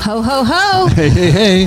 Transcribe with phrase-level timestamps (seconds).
[0.00, 0.86] Ho, ho, ho.
[0.94, 1.66] Hey, hey, hey.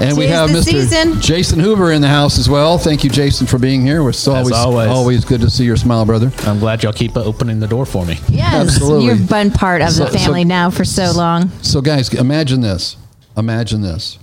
[0.00, 0.64] And we have Mr.
[0.64, 1.20] season.
[1.20, 2.78] Jason Hoover in the house as well.
[2.78, 4.08] Thank you, Jason, for being here.
[4.08, 4.88] It's always, always.
[4.88, 6.32] always good to see your smile, brother.
[6.48, 8.18] I'm glad y'all keep opening the door for me.
[8.28, 9.06] Yes, Absolutely.
[9.06, 11.50] you've been part of So- the family so- now for so long.
[11.62, 12.96] So, guys, imagine this.
[13.36, 14.18] Imagine this.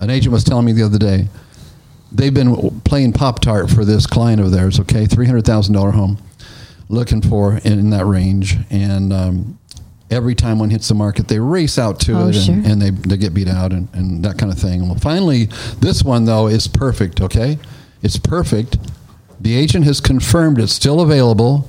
[0.00, 1.28] An agent was telling me the other day
[2.10, 5.06] they've been playing Pop Tart for this client of theirs, okay?
[5.06, 6.18] $300,000 home,
[6.88, 8.56] looking for in that range.
[8.70, 9.58] And um,
[10.12, 12.54] every time one hits the market, they race out to Oh, it sure.
[12.54, 14.86] and, and they, they get beat out and, and that kind of thing.
[14.88, 15.46] Well, finally,
[15.80, 17.58] this one, though, is perfect, okay?
[18.02, 18.78] It's perfect.
[19.40, 21.66] The agent has confirmed it's still available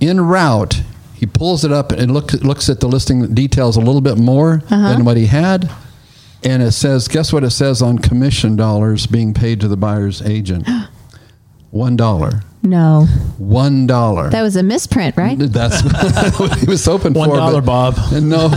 [0.00, 0.82] en route.
[1.14, 4.62] He pulls it up and look, looks at the listing details a little bit more
[4.70, 4.92] Uh-huh.
[4.92, 5.68] than what he had.
[6.44, 10.22] And it says, guess what it says on commission dollars being paid to the buyer's
[10.22, 10.68] agent?
[11.70, 12.42] One dollar.
[12.62, 13.06] No,
[13.38, 14.30] One dollar.
[14.30, 15.36] that was a misprint, right?
[15.38, 15.80] That's
[16.40, 17.36] what he was hoping One for.
[17.36, 18.12] dollar, but- Bob.
[18.22, 18.48] No,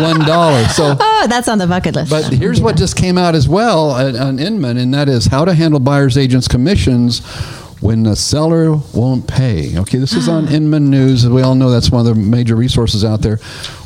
[0.00, 0.64] one dollar.
[0.68, 2.10] So, Oh, that's on the bucket list.
[2.10, 5.44] but here's what just came out as well on on Inman, and that is how
[5.44, 7.20] to handle buyer's agents' commissions
[7.80, 9.78] when the seller won't pay.
[9.78, 10.52] Okay, this is on ah.
[10.52, 11.26] Inman News.
[11.26, 13.38] We all know that's one of the major resources out there.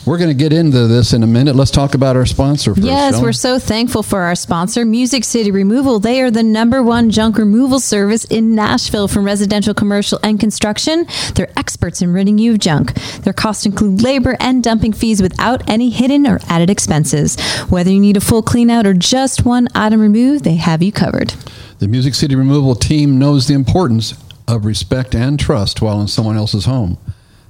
[0.05, 1.57] We're going to get into this in a minute.
[1.57, 2.87] Let's talk about our sponsor first.
[2.87, 3.29] Yes, shall we?
[3.29, 5.99] we're so thankful for our sponsor, Music City Removal.
[5.99, 11.07] They are the number one junk removal service in Nashville from residential, commercial, and construction.
[11.35, 12.95] They're experts in ridding you of junk.
[13.23, 17.41] Their costs include labor and dumping fees without any hidden or added expenses.
[17.71, 20.93] Whether you need a full clean out or just one item removed, they have you
[20.93, 21.33] covered.
[21.81, 24.15] The Music City Removal team knows the importance
[24.47, 26.99] of respect and trust while in someone else's home.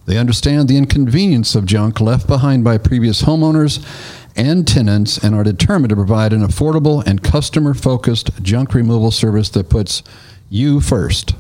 [0.07, 3.85] They understand the inconvenience of junk left behind by previous homeowners
[4.35, 9.51] and tenants and are determined to provide an affordable and customer focused junk removal service
[9.51, 10.03] that puts
[10.49, 11.35] you first.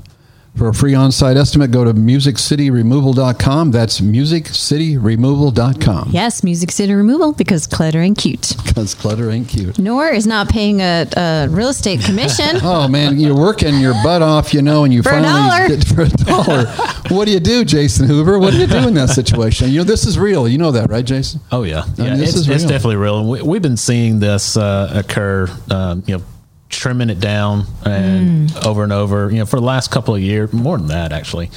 [0.57, 3.73] For a free on site estimate, go to musiccityremoval.com.
[3.73, 6.11] That's musiccityremoval.com.
[6.13, 8.53] Yes, Music City Removal because clutter ain't cute.
[8.75, 9.79] Because clutter ain't cute.
[9.79, 12.57] Nor is not paying a, a real estate commission.
[12.65, 15.69] Oh man, you're working your butt off, you know, and you For a finally dollar.
[15.69, 16.67] get for a dollar.
[17.17, 18.39] what do you do, Jason Hoover?
[18.39, 19.69] What do you do in that situation?
[19.71, 20.49] You know, this is real.
[20.49, 21.41] You know that, right, Jason?
[21.53, 22.17] Oh yeah, mean, yeah.
[22.17, 23.25] this It's, is it's definitely real.
[23.29, 25.47] We, we've been seeing this uh, occur.
[25.71, 26.25] Um, you know,
[26.75, 28.67] trimming it down and Mm.
[28.67, 29.31] over and over.
[29.31, 31.51] You know, for the last couple of years, more than that actually.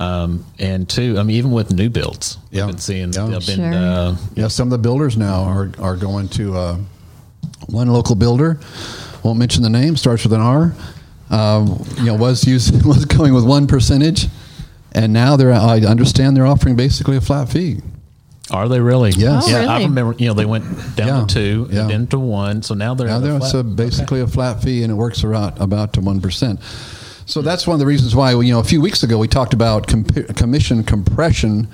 [0.00, 2.66] Um, and two, I mean, even with new builds, Yeah.
[2.66, 3.12] we've been seeing.
[3.12, 3.26] Yeah.
[3.26, 3.74] They've been, Sure.
[3.74, 6.76] uh, Yeah, some of the builders now are are going to uh,
[7.66, 8.60] one local builder.
[9.24, 9.96] Won't mention the name.
[9.96, 10.72] Starts with an R.
[11.30, 14.28] Um, you know, was using was going with one percentage,
[14.92, 15.52] and now they're.
[15.52, 17.80] I understand they're offering basically a flat fee.
[18.50, 19.10] Are they really?
[19.10, 19.44] Yes.
[19.46, 20.14] Oh, yeah, I remember.
[20.18, 20.64] You know, they went
[20.96, 21.20] down Yeah.
[21.20, 21.80] to two Yeah.
[21.82, 22.62] and then to one.
[22.62, 24.96] So now they're Now at a there, flat- so basically a flat fee, and it
[24.96, 26.60] works around about to one percent.
[27.26, 29.52] So that's one of the reasons why you know a few weeks ago we talked
[29.52, 31.68] about comp- commission compression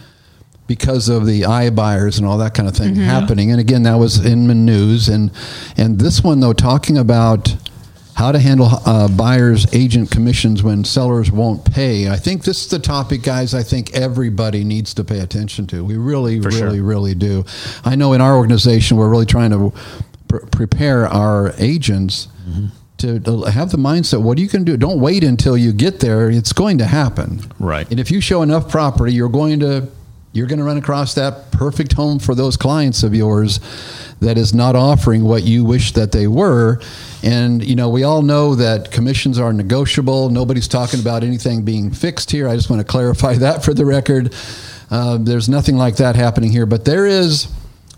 [0.67, 3.05] because of the iBuyers and all that kind of thing mm-hmm.
[3.05, 3.51] happening.
[3.51, 5.31] And again, that was in the news, and
[5.77, 7.57] and this one though talking about
[8.15, 12.09] how to handle uh, buyers agent commissions when sellers won't pay.
[12.09, 13.55] I think this is the topic, guys.
[13.55, 15.85] I think everybody needs to pay attention to.
[15.85, 16.67] We really, For sure.
[16.67, 17.45] really, really do.
[17.85, 19.73] I know in our organization we're really trying to
[20.29, 22.29] pr- prepare our agents
[22.99, 24.23] to, to have the mindset.
[24.23, 24.77] What are you going to do?
[24.77, 26.31] Don't wait until you get there.
[26.31, 27.41] It's going to happen.
[27.59, 27.91] Right.
[27.91, 29.89] And if you show enough property, you're going to
[30.33, 33.61] you're going to run across that perfect home for those clients of yours
[34.25, 36.81] that is not offering what you wish that they were.
[37.23, 40.31] And you know, we all know that commissions are negotiable.
[40.31, 42.49] Nobody's talking about anything being fixed here.
[42.49, 44.35] I just want to clarify that for the record.
[44.91, 47.49] Uh, there's nothing like that happening here, but there is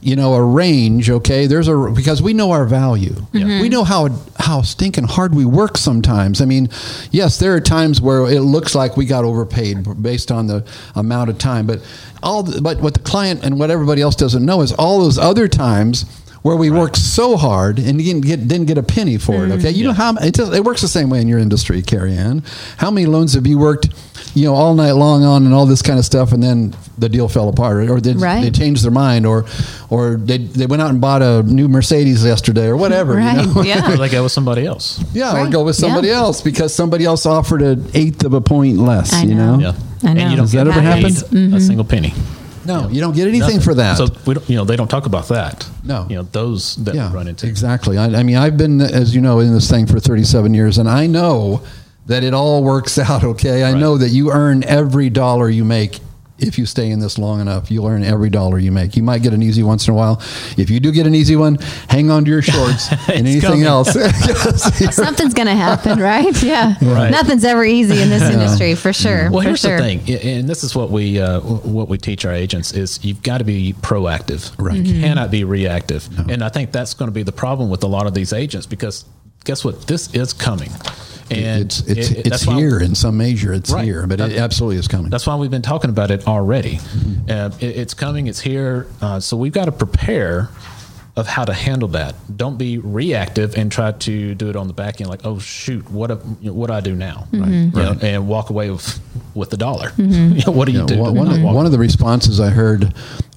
[0.00, 1.46] you know a range okay?
[1.46, 3.14] There's a because we know our value.
[3.14, 3.60] Mm-hmm.
[3.60, 4.08] We know how
[4.38, 6.40] how stinking hard we work sometimes.
[6.40, 6.68] I mean
[7.10, 11.30] yes there are times where it looks like we got overpaid based on the amount
[11.30, 11.80] of time but
[12.22, 15.18] all the, but what the client and what everybody else doesn't know is all those
[15.18, 16.04] other times
[16.46, 19.50] where we worked so hard and didn't get didn't get a penny for it.
[19.50, 19.86] Okay, you mm-hmm.
[19.88, 22.44] know how it, does, it works the same way in your industry, Carrie Ann.
[22.76, 23.88] How many loans have you worked,
[24.32, 27.08] you know, all night long on and all this kind of stuff, and then the
[27.08, 28.42] deal fell apart, or they, Right.
[28.42, 29.44] they changed their mind, or
[29.90, 33.14] or they they went out and bought a new Mercedes yesterday, or whatever.
[33.14, 33.40] Right.
[33.40, 33.52] You know?
[33.62, 33.96] Or Yeah.
[33.96, 35.02] they go with somebody else.
[35.12, 36.18] Yeah, or go with somebody Yeah.
[36.18, 39.12] else because somebody else offered an eighth of a point less.
[39.12, 39.56] I you know.
[39.56, 39.72] know?
[39.72, 40.08] Yeah.
[40.08, 40.20] I know.
[40.20, 41.10] And you don't Does that get ever paid happen?
[41.10, 41.56] Mm-hmm.
[41.56, 42.14] A single penny.
[42.66, 43.60] No, you don't get anything Nothing.
[43.60, 43.96] for that.
[43.96, 45.68] So we don't, you know, they don't talk about that.
[45.84, 46.06] No.
[46.08, 47.46] You know, those that we run into.
[47.46, 47.96] Exactly.
[47.98, 50.88] I, I mean, I've been, as you know, in this thing for 37 years, and
[50.88, 51.62] I know
[52.06, 53.64] that it all works out okay.
[53.64, 53.80] I Right.
[53.80, 56.00] know that you earn every dollar you make.
[56.38, 58.96] If you stay in this long enough, you'll earn every dollar you make.
[58.96, 60.20] You might get an easy once in a while.
[60.56, 61.56] If you do get an easy one,
[61.88, 63.62] hang on to your shorts and anything coming.
[63.64, 63.92] else.
[64.94, 66.42] Something's going to happen, right?
[66.42, 66.74] Yeah.
[66.82, 67.10] Right.
[67.10, 69.30] Nothing's ever easy in this industry, for sure.
[69.30, 69.80] Well, for here's sure.
[69.80, 73.22] the thing, and this is what we uh, what we teach our agents is you've
[73.22, 74.52] got to be proactive.
[74.58, 74.76] Right.
[74.76, 76.08] You cannot be reactive.
[76.28, 78.66] And I think that's going to be the problem with a lot of these agents
[78.66, 79.04] because
[79.44, 79.86] guess what?
[79.86, 80.70] This is coming.
[81.30, 83.52] And it's it's, it- it- it's that's why- here in some measure.
[83.52, 83.84] It's Right.
[83.84, 85.10] here, but it absolutely is coming.
[85.10, 86.76] That's why we've been talking about it already.
[86.76, 87.30] Mm-hmm.
[87.30, 88.26] Uh, it, it's coming.
[88.28, 88.86] It's here.
[89.00, 90.48] Uh, so we've got to prepare
[91.16, 92.14] of how to handle that.
[92.36, 95.08] Don't be reactive and try to do it on the back end.
[95.08, 97.26] Like, oh shoot, what do- you know, what do I do now?
[97.32, 97.48] Right.
[97.48, 99.00] You know, and walk away with
[99.34, 99.92] with the dollar.
[99.96, 100.98] You know, what do you Yeah, do?
[100.98, 102.92] one, one, of, Walk- one of the responses I heard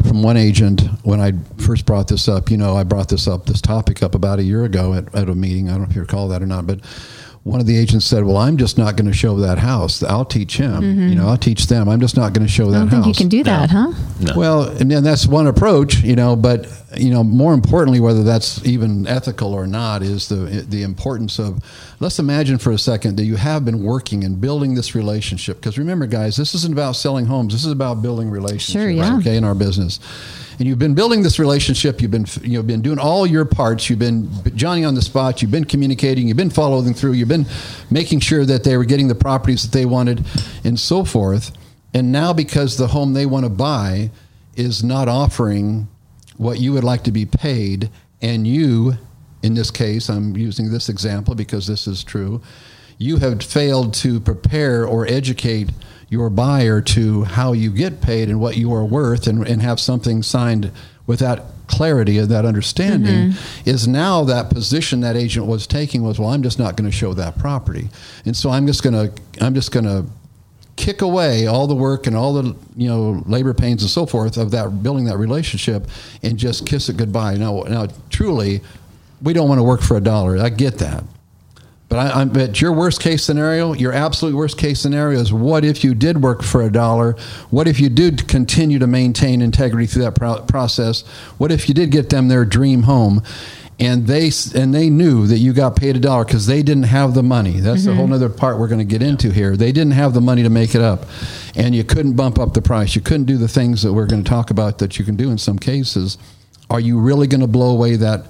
[0.06, 3.46] from one agent when I first brought this up, you know, I brought this up,
[3.46, 5.70] this topic up about a year ago at, at a meeting.
[5.70, 6.80] I don't know if you recall that or not, but
[7.44, 10.04] one of the agents said, "Well, I'm just not going to show that house.
[10.04, 10.84] I'll teach him.
[11.10, 11.88] You know, I'll teach them.
[11.88, 13.70] I'm just not going to show I that don't house." think you can do that,
[13.70, 13.94] huh?
[14.20, 14.34] No.
[14.36, 18.66] Well, and then that's one approach, you know, but you know, more importantly, whether that's
[18.66, 21.64] even ethical or not, is the the importance of.
[22.02, 25.58] Let's imagine for a second that you have been working and building this relationship.
[25.58, 27.54] Because remember, guys, this isn't about selling homes.
[27.54, 28.72] This is about building relationships.
[28.72, 29.18] Sure, yeah.
[29.18, 30.00] Okay, in our business,
[30.60, 32.02] and you've been building this relationship.
[32.02, 33.90] You've been you know been doing all your parts.
[33.90, 35.42] You've been Johnny on the spot.
[35.42, 36.28] You've been communicating.
[36.28, 37.14] You've been following through.
[37.14, 37.46] You've been
[37.90, 40.26] making sure that they were getting the properties that they wanted,
[40.66, 41.54] and so forth.
[41.94, 44.12] And now, because the home they want to buy
[44.56, 45.88] is not offering
[46.38, 47.90] what you would like to be paid,
[48.22, 48.94] and you,
[49.42, 52.42] in this case, I'm using this example because this is true,
[52.98, 55.70] you have failed to prepare or educate
[56.10, 59.80] your buyer to how you get paid and what you are worth and, and have
[59.80, 60.72] something signed
[61.06, 63.70] with that clarity and that understanding mm-hmm.
[63.70, 66.96] is now that position that agent was taking was well i'm just not going to
[66.96, 67.90] show that property
[68.26, 70.04] and so i'm just going to i'm just going to
[70.80, 74.38] kick away all the work and all the you know labor pains and so forth
[74.38, 75.86] of that building that relationship
[76.24, 77.36] and just kiss it goodbye.
[77.36, 78.62] Now, now truly,
[79.22, 80.38] we don't want to work for a dollar.
[80.38, 81.04] I get that,
[81.90, 85.66] but I, I bet your worst case scenario, your absolute worst case scenario is what
[85.66, 87.14] if you did work for a dollar?
[87.50, 91.02] What if you did continue to maintain integrity through that pro- process?
[91.40, 93.24] What if you did get them their dream home?
[93.82, 97.14] And they and they knew that you got paid a dollar because they didn't have
[97.14, 97.62] the money.
[97.62, 98.14] That's the whole mm-hmm.
[98.14, 99.56] other part we're going to get into here.
[99.56, 101.06] They didn't have the money to make it up,
[101.56, 102.94] and you couldn't bump up the price.
[102.94, 105.32] You couldn't do the things that we're going to talk about that you can do
[105.32, 106.18] in some cases.
[106.70, 108.26] Are you really going to blow away that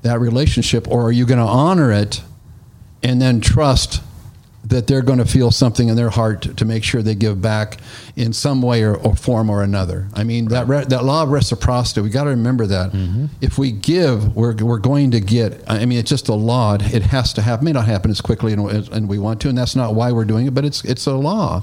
[0.00, 2.22] that relationship, or are you going to honor it
[3.04, 4.02] and then trust
[4.66, 7.40] that they're going to feel something in their heart to, to make sure they give
[7.40, 7.78] back
[8.16, 10.08] in some way or, or form or another.
[10.14, 12.00] I mean that re, that law of reciprocity.
[12.00, 12.94] We got to remember that
[13.40, 15.62] if we give, we're we're going to get.
[15.68, 16.74] I mean, it's just a law.
[16.80, 17.64] It has to happen.
[17.64, 20.12] It may not happen as quickly and, and we want to, and that's not why
[20.12, 20.54] we're doing it.
[20.54, 21.60] But it's it's a law.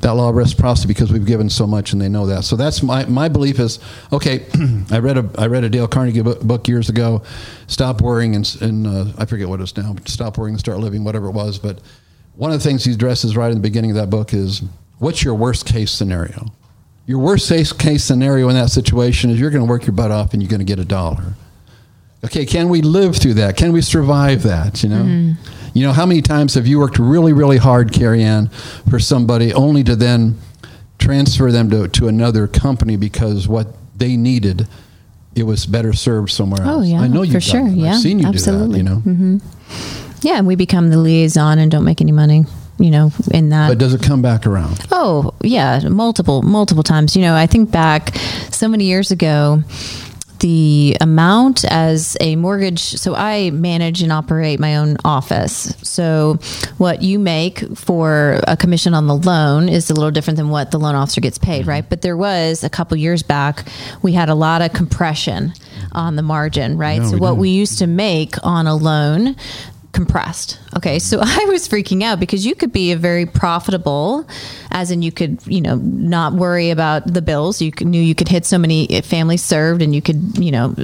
[0.00, 2.44] That law of reciprocity because we've given so much and they know that.
[2.44, 3.78] So that's my my belief is
[4.12, 4.46] okay.
[4.90, 7.22] I read a I read a Dale Carnegie book, book years ago.
[7.66, 9.96] Stop worrying and, and uh, I forget what it's now.
[10.06, 11.58] Stop worrying and start living, whatever it was.
[11.58, 11.80] But
[12.38, 14.62] one of the things he addresses right in the beginning of that book is
[14.98, 16.46] what's your worst case scenario?
[17.04, 20.32] Your worst case scenario in that situation is you're going to work your butt off
[20.32, 21.34] and you're going to get a dollar.
[22.24, 23.56] Okay, can we live through that?
[23.56, 24.84] Can we survive that?
[24.84, 25.68] You know, mm-hmm.
[25.74, 28.48] you know how many times have you worked really, really hard, Carrie Ann,
[28.88, 30.38] for somebody only to then
[30.98, 33.66] transfer them to, to another company because what
[33.96, 34.68] they needed
[35.34, 36.70] it was better served somewhere else.
[36.70, 36.88] Oh, else.
[36.88, 37.64] yeah, I know you've for sure.
[37.64, 37.76] that.
[37.76, 38.82] Yeah, I've seen you absolutely.
[38.82, 38.90] do that.
[38.90, 39.97] You know, mm-hmm.
[40.22, 42.44] Yeah, and we become the liaison and don't make any money,
[42.78, 43.68] you know, in that.
[43.68, 44.86] but does it come back around?
[44.90, 47.16] Oh, yeah, multiple, multiple times.
[47.16, 48.16] You know, I think back
[48.50, 49.62] so many years ago,
[50.40, 52.80] the amount as a mortgage.
[52.80, 55.74] So I manage and operate my own office.
[55.82, 56.38] So
[56.78, 60.70] what you make for a commission on the loan is a little different than what
[60.70, 61.88] the loan officer gets paid, right?
[61.88, 63.66] But there was a couple years back,
[64.02, 65.52] we had a lot of compression
[65.92, 67.02] on the margin, right?
[67.02, 67.40] Yeah, so what did.
[67.40, 69.36] we used to make on a loan
[69.92, 70.58] compressed.
[70.76, 74.26] Okay, so I was freaking out because you could be a very profitable,
[74.70, 77.60] as in you could, you know, not worry about the bills.
[77.60, 80.74] You knew you could hit so many families served, and you could, you know,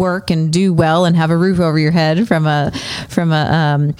[0.00, 2.72] work and do well and have a roof over your head from a
[3.08, 3.94] from a um,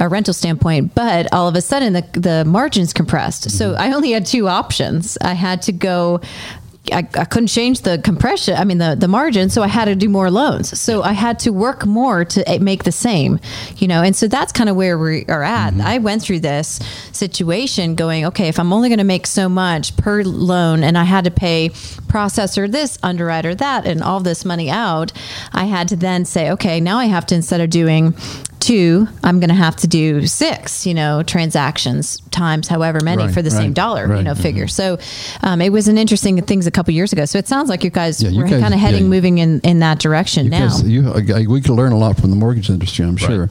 [0.00, 0.94] a rental standpoint.
[0.94, 3.50] But all of a sudden, the the margins compressed.
[3.50, 5.16] So I only had two options.
[5.20, 6.20] I had to go.
[6.92, 8.56] I, I couldn't change the compression.
[8.56, 10.78] I mean the the margin, so I had to do more loans.
[10.78, 13.40] So I had to work more to eh, make the same,
[13.76, 14.02] you know.
[14.02, 15.74] And so that's kind of where we are at.
[15.80, 16.80] I went through this
[17.12, 21.04] situation, going, okay, if I'm only going to make so much per loan, and I
[21.04, 25.12] had to pay processor this, underwriter that, and all this money out,
[25.52, 28.14] I had to then say, okay, now I have to instead of doing
[28.64, 33.34] two, I'm going to have to do six, you know, transactions times however many Right,
[33.34, 34.42] for the same right, dollar, you right, know, mhm.
[34.42, 34.66] figure.
[34.68, 34.98] So
[35.42, 37.24] um, it was an interesting things a couple years ago.
[37.26, 39.08] So it sounds like you guys Yeah, you were kind of heading, yeah.
[39.10, 40.76] moving in, in that direction now.
[40.84, 43.50] You, I- we could learn a lot from the mortgage industry, I'm sure.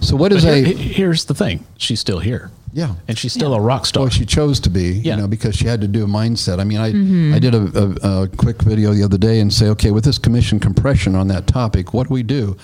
[0.00, 0.62] So, what is here- a?
[0.72, 2.50] here's the thing: she's still here.
[2.72, 2.94] Yeah.
[3.08, 4.04] and she's still a rock star.
[4.04, 5.16] Well, she chose to be, Yeah.
[5.16, 6.60] you know, because she had to do a mindset.
[6.60, 7.34] I mean, I Mm-hmm.
[7.34, 7.62] I did a,
[8.06, 11.26] a, a quick video the other day and say, okay, with this commission compression on
[11.28, 12.56] that topic, what do we do?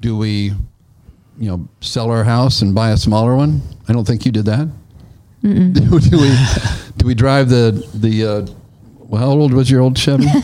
[0.00, 0.52] Do we,
[1.38, 3.60] you know, sell our house and buy a smaller one?
[3.88, 4.68] I don't think you did that.
[5.42, 6.36] Do, do we
[6.96, 8.46] do we drive the the uh,
[8.98, 10.26] well, how old was your old Chevy?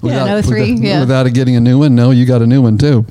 [0.00, 1.00] Yeah, 03, without, yeah.
[1.00, 1.94] without getting a new one.
[1.94, 3.04] No, you got a new one too.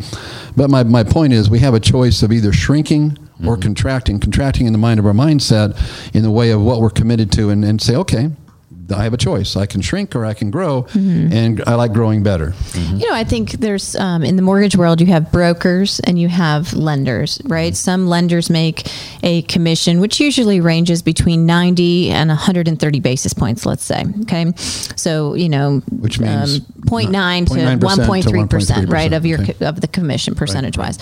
[0.56, 3.62] But my, my point is, we have a choice of either shrinking or Mm-hmm.
[3.62, 4.20] contracting.
[4.20, 5.76] Contracting in the mind of our mindset,
[6.16, 8.30] in the way of what we're committed to, and, and say, okay,
[8.91, 9.56] I have a choice.
[9.56, 11.34] I can shrink or I can grow, Mm-hmm.
[11.34, 12.53] and I like growing better.
[12.75, 16.27] You know, I think there's um, in the mortgage world, you have brokers and you
[16.29, 17.75] have lenders, right?
[17.75, 18.88] Some lenders make
[19.24, 24.06] a commission, which usually ranges between 90 and 130 basis points, let's say.
[24.24, 24.53] Okay.
[24.56, 29.65] So, you know, Which means um, 0.9 to 0.9% to 1.3%, right, of your, okay.
[29.65, 30.98] of the commission percentage wise.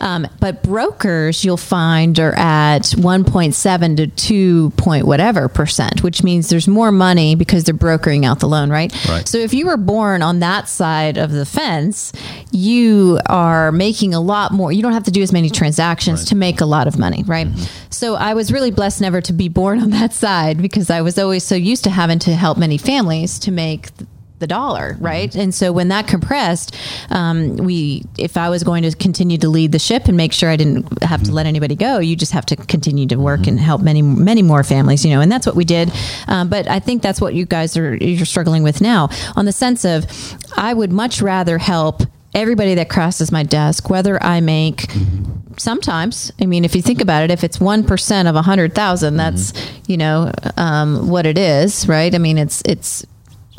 [0.00, 6.48] Um, but brokers, you'll find, are at 1.7 to 2 point whatever percent, which means
[6.48, 8.92] there's more money because they're brokering out the loan, right?
[9.08, 9.26] Right.
[9.26, 12.12] So if you were born on that side of the fence,
[12.50, 14.72] you are making a lot more.
[14.72, 17.46] You don't have to do as many transactions to make a lot of money, right?
[17.46, 17.90] Mm-hmm.
[17.90, 21.18] So I was really blessed never to be born on that side because I was
[21.18, 23.88] always so used to having to help many families to make
[24.40, 25.34] the dollar, right?
[25.34, 26.74] And so when that compressed,
[27.10, 30.50] um, we, if I was going to continue to lead the ship and make sure
[30.50, 33.60] I didn't have to let anybody go, you just have to continue to work and
[33.60, 35.92] help many, many more families, you know, and that's what we did.
[36.26, 39.52] Um, but I think that's what you guys are you're struggling with now, on the
[39.52, 40.06] sense of,
[40.56, 42.02] I would much rather help
[42.34, 44.86] everybody that crosses my desk, whether I make
[45.56, 49.52] sometimes i mean if you think about it if it's 1% of a 100000 that's
[49.86, 52.14] you know um, what it is right?
[52.14, 53.04] I mean it's it's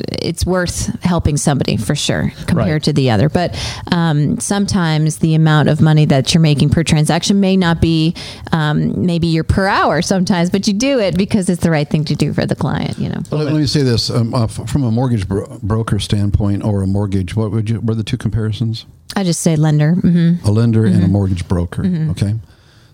[0.00, 2.82] it's worth helping somebody for sure compared Right.
[2.84, 3.54] to the other but
[3.92, 8.14] um, sometimes the amount of money that you're making per transaction may not be
[8.52, 12.04] um, maybe you're per hour sometimes but you do it because it's the right thing
[12.06, 14.46] to do for the client you know Well, let, let me say this: um, uh,
[14.46, 17.80] from a mortgage bro- broker standpoint, or a mortgage, what would you?
[17.80, 18.86] Were the two comparisons?
[19.14, 21.84] i just say lender hmm a lender and a mortgage broker.
[22.12, 22.34] Okay.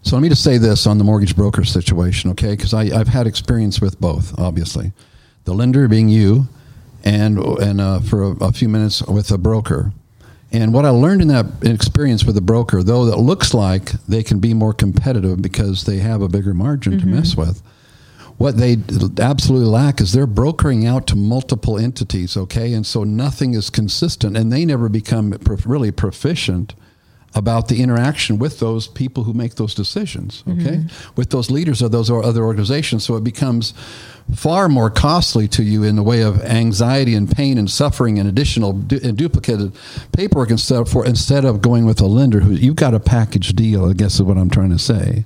[0.02, 2.56] So let me just say this on the mortgage broker situation, okay?
[2.56, 4.92] Because I've had experience with both, obviously.
[5.44, 6.48] The lender being you,
[7.08, 9.92] and and uh, for a, a few minutes with a broker.
[10.50, 14.22] And what I learned in that experience with a broker, though that looks like they
[14.22, 17.62] can be more competitive because they have a bigger margin to mess with,
[18.38, 18.78] what they
[19.20, 22.72] absolutely lack is they're brokering out to multiple entities, okay?
[22.72, 26.74] And so nothing is consistent, and they never become prof- really proficient
[27.34, 30.60] about the interaction with those people who make those decisions, mm-hmm.
[30.60, 30.84] okay?
[31.14, 33.04] With those leaders of those or other organizations.
[33.04, 33.74] So it becomes
[34.34, 38.28] far more costly to you in the way of anxiety and pain and suffering and
[38.28, 39.72] additional du- and duplicated
[40.12, 43.54] paperwork instead of, for, instead of going with a lender who you've got a package
[43.54, 45.24] deal, I guess is what I'm trying to say.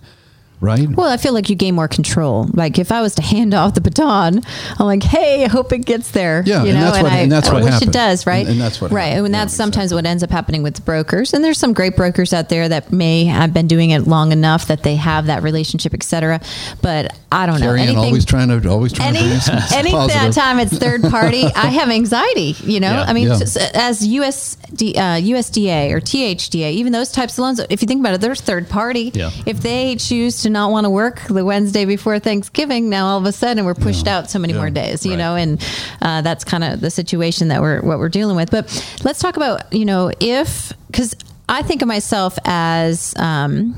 [0.63, 0.89] Right?
[0.89, 2.47] Well, I feel like you gain more control.
[2.55, 4.41] Like if I was to hand off the baton,
[4.79, 6.45] I'm like, hey, I hope it gets there.
[6.47, 7.91] Yeah, you and know, that's what- I, and that's I what wish happened.
[7.91, 8.43] it does, right?
[8.47, 9.27] And- and that's what right, happened.
[9.27, 11.33] and Yeah, that's sometimes what ends up happening with brokers.
[11.35, 14.69] And there's some great brokers out there that may have been doing it long enough
[14.69, 16.41] that they have that relationship, et cetera.
[16.81, 17.99] But I don't Carrie know anything.
[17.99, 20.33] always trying to always trying any to any positive.
[20.35, 22.55] time it's third party, I have anxiety.
[22.63, 23.05] You know, Yeah.
[23.09, 23.39] I mean, Yeah.
[23.75, 28.15] as USD, uh, USDA or THDA, even those types of loans, if you think about
[28.15, 29.11] it, they're third party.
[29.15, 29.31] Yeah.
[29.47, 33.25] If they choose to not want to work the Wednesday before Thanksgiving, now all of
[33.25, 34.59] a sudden we're pushed out so many Yeah.
[34.61, 35.05] more days.
[35.05, 35.19] You Right.
[35.19, 35.61] know, and
[36.01, 38.51] uh, that's kind of the situation that we're what we're dealing with.
[38.51, 38.65] But
[39.05, 41.17] let's talk about you know if because
[41.49, 43.15] I think of myself as.
[43.17, 43.75] Um,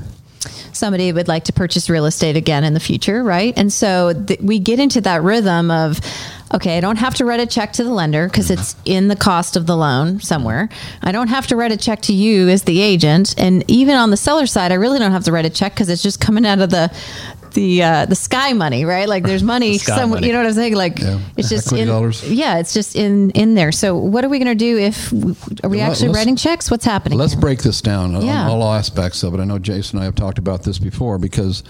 [0.73, 3.53] somebody would like to purchase real estate again in the future, right?
[3.57, 5.99] And so th- we get into that rhythm of,
[6.53, 9.15] okay, I don't have to write a check to the lender because it's in the
[9.15, 10.69] cost of the loan somewhere.
[11.01, 13.35] I don't have to write a check to you as the agent.
[13.37, 15.89] And even on the seller side, I really don't have to write a check because
[15.89, 16.91] it's just coming out of the
[17.53, 19.07] the uh, the sky money, right?
[19.07, 20.17] Like there's money sky somewhere.
[20.17, 20.27] money.
[20.27, 20.75] You know what I'm saying?
[20.75, 21.19] Like Yeah.
[21.37, 22.21] it's just in, dollars.
[22.29, 23.71] yeah, it's just in in there.
[23.71, 25.11] So what are we going to do if
[25.63, 26.69] are we Let- actually writing checks?
[26.69, 27.17] What's happening?
[27.17, 27.39] Let's here?
[27.41, 28.43] break this down Yeah.
[28.43, 29.39] on all aspects of it.
[29.39, 31.63] I know Jason and I have talked about this before because,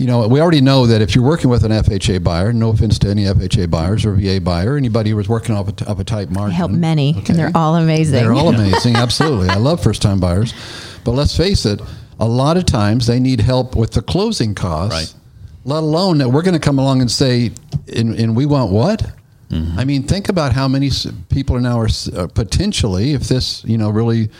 [0.00, 2.98] you know, we already know that if you're working with an FHA buyer, no offense
[3.00, 6.00] to any FHA buyers or VA buyer, anybody who was working off a, t- of
[6.00, 6.52] a tight margin.
[6.54, 7.24] I help many, okay?
[7.28, 8.14] and they're all amazing.
[8.14, 8.96] They're all amazing.
[8.96, 9.50] Absolutely.
[9.50, 10.54] I love first time buyers.
[11.04, 11.82] But let's face it,
[12.18, 15.14] a lot of times they need help with the closing costs, Right.
[15.66, 17.50] let alone that we're going to come along and say,
[17.94, 19.02] and, and we want what?
[19.76, 20.90] I mean, think about how many
[21.28, 24.30] people are now are uh, potentially, if this, you know, really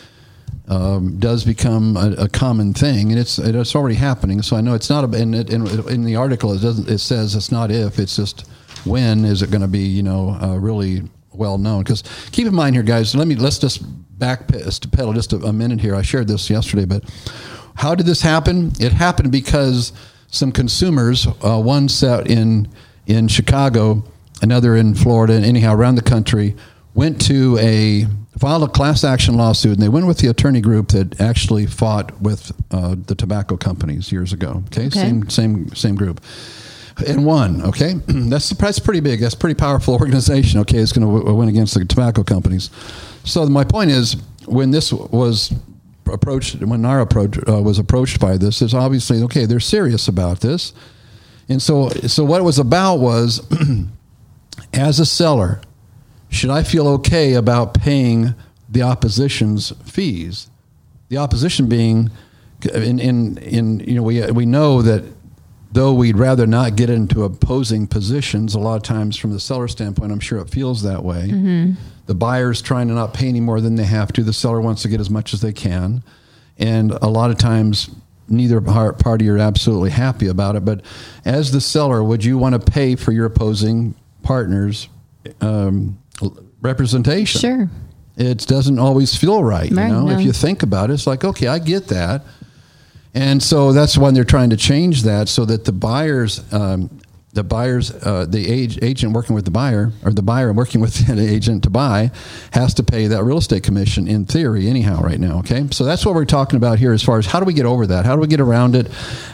[0.67, 4.41] um, does become a, a common thing, and it's it's already happening.
[4.41, 5.03] So I know it's not.
[5.03, 6.89] A, in, in in the article, it doesn't.
[6.89, 7.99] It says it's not if.
[7.99, 8.47] It's just
[8.85, 9.79] when is it going to be?
[9.79, 11.03] You know, uh, really
[11.33, 11.83] well known.
[11.83, 13.13] Because keep in mind here, guys.
[13.15, 13.83] Let me let's just
[14.17, 15.95] back pedal just a, a minute here.
[15.95, 17.03] I shared this yesterday, but
[17.75, 18.71] how did this happen?
[18.79, 19.91] It happened because
[20.27, 22.69] some consumers, uh, one set in
[23.07, 24.03] in Chicago,
[24.41, 26.55] another in Florida, and anyhow around the country,
[26.93, 28.05] went to a
[28.39, 32.19] filed a class action lawsuit, and they went with the attorney group that actually fought
[32.21, 34.63] with uh, the tobacco companies years ago.
[34.67, 34.99] Okay, Okay.
[34.99, 36.21] same same same group.
[37.07, 37.61] And won.
[37.63, 39.19] Okay, that's that's pretty big.
[39.21, 40.59] That's a pretty powerful organization.
[40.61, 42.69] Okay, it's going to w- win against the tobacco companies.
[43.23, 45.53] So my point is, when this was
[46.11, 49.45] approached, when our approach uh, was approached by this, is obviously okay.
[49.45, 50.73] They're serious about this,
[51.47, 53.41] and so so what it was about was,
[54.73, 55.61] as a seller,
[56.31, 58.33] should I feel okay about paying
[58.67, 60.49] the opposition's fees?
[61.09, 62.09] The opposition being,
[62.73, 65.03] in in, in you know we we know that
[65.73, 69.67] though we'd rather not get into opposing positions, a lot of times from the seller
[69.67, 71.27] standpoint, I'm sure it feels that way.
[72.07, 74.23] The buyer's trying to not pay any more than they have to.
[74.23, 76.03] The seller wants to get as much as they can,
[76.57, 77.89] and a lot of times
[78.27, 80.63] neither party are absolutely happy about it.
[80.63, 80.81] But
[81.25, 84.87] as the seller, would you want to pay for your opposing partner's
[85.41, 86.00] um,
[86.61, 87.41] representation?
[87.41, 87.69] Sure.
[88.17, 89.71] It doesn't always feel right.
[89.71, 90.17] Right, you know, no.
[90.17, 92.23] if you think about it, it's like, okay, I get that.
[93.13, 97.01] And so that's when they're trying to change that so that the buyers, um,
[97.33, 101.07] the buyers, uh, the age, agent working with the buyer or the buyer working with
[101.07, 102.11] the agent to buy
[102.51, 105.39] has to pay that real estate commission in theory, anyhow, right now.
[105.39, 105.67] Okay.
[105.71, 107.87] So that's what we're talking about here as far as how do we get over
[107.87, 108.05] that?
[108.05, 108.87] How do we get around it?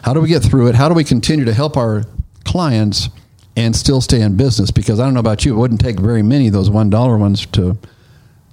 [0.04, 0.76] How do we get through it?
[0.76, 2.04] How do we continue to help our
[2.46, 3.10] clients
[3.58, 4.72] and still stay in business?
[4.72, 7.46] Because I don't know about you, it wouldn't take very many of those $1 ones
[7.48, 7.78] to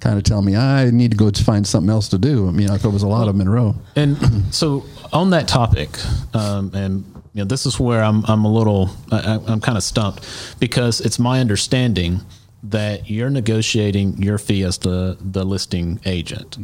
[0.01, 2.47] kind of tell me I need to go to find something else to do.
[2.47, 3.75] I mean, if it was a lot of them in a row.
[3.95, 4.17] And
[4.53, 5.89] so on that topic,
[6.35, 9.83] um, and you know, this is where I'm I'm a little I, I'm kind of
[9.83, 10.25] stumped
[10.59, 12.21] because it's my understanding
[12.63, 16.57] that you're negotiating your fee as the the listing agent.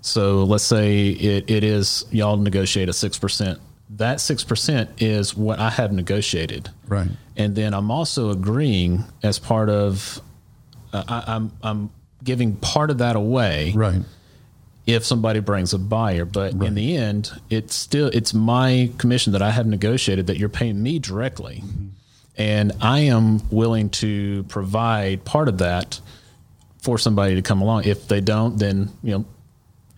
[0.00, 3.60] So let's say it, it is y'all negotiate a six percent.
[3.90, 7.10] That six percent is what I have negotiated, Right.
[7.36, 10.20] and then I'm also agreeing as part of
[10.92, 11.90] uh, I, I'm I'm
[12.22, 14.00] giving part of that away Right.
[14.86, 16.24] if somebody brings a buyer.
[16.24, 20.48] But in the end it's still it's my commission that i have negotiated that you're
[20.48, 21.62] paying me directly.
[22.36, 26.00] And i am willing to provide part of that
[26.82, 27.84] for somebody to come along.
[27.84, 29.24] If they don't then you know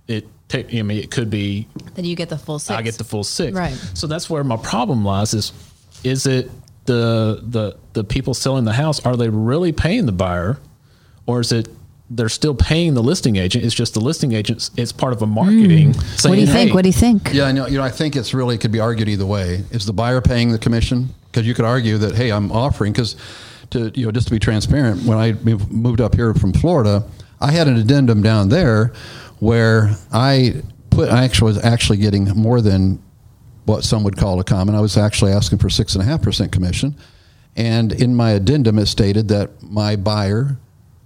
[0.09, 2.79] it i mean it could be Then you get the full six.
[2.79, 3.57] I get the full six.
[3.57, 3.75] Right.
[3.95, 5.53] So that's where my problem lies is
[6.05, 6.51] is it
[6.87, 10.59] the the the people selling the house, are they really paying the buyer?
[11.27, 11.69] Or is it
[12.09, 13.65] they're still paying the listing agent?
[13.65, 15.95] It's just the listing agent it's part of a marketing.
[15.95, 16.29] Hmm.
[16.29, 16.75] What do you think?
[16.75, 17.31] What do you think?
[17.33, 17.67] Yeah, I know.
[17.67, 19.65] You know, I think it's really could be argued either way.
[19.73, 21.09] Is the buyer paying the commission?
[21.27, 23.17] Because you could argue that, hey, I'm offering because
[23.71, 25.33] to you know just to be transparent, when I
[25.71, 27.05] moved up here from Florida,
[27.41, 28.93] I had an addendum down there
[29.41, 33.03] where I put I actually was actually getting more than
[33.65, 34.75] what some would call a common.
[34.75, 36.95] I was actually asking for six and a half percent commission,
[37.57, 40.57] and in my addendum it stated that my buyer